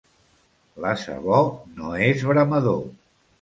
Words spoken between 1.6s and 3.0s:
no és bramador.